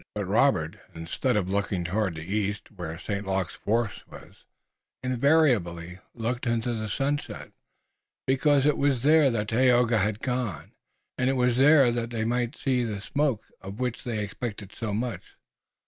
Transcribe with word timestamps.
But 0.15 0.25
Robert, 0.25 0.77
instead 0.95 1.37
of 1.37 1.51
looking 1.51 1.83
toward 1.83 2.15
the 2.15 2.23
east, 2.23 2.71
where 2.71 2.97
St. 2.97 3.23
Luc's 3.23 3.53
force 3.53 4.01
was, 4.07 4.45
invariably 5.03 5.99
looked 6.15 6.47
into 6.47 6.73
the 6.73 6.89
sunset, 6.89 7.51
because 8.25 8.65
it 8.65 8.79
was 8.79 9.03
there 9.03 9.29
that 9.29 9.49
Tayoga 9.49 9.99
had 9.99 10.19
gone, 10.19 10.71
and 11.19 11.29
it 11.29 11.33
was 11.33 11.55
there 11.55 11.91
that 11.91 12.09
they 12.09 12.25
had 12.27 12.55
seen 12.55 12.87
the 12.91 12.99
smoke, 12.99 13.45
of 13.61 13.79
which 13.79 14.03
they 14.03 14.23
expected 14.23 14.73
so 14.73 14.91
much. 14.91 15.35